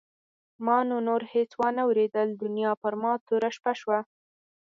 [0.65, 3.99] ما نو نور هېڅ وانه ورېدل دنیا پر ما توره شپه شوه.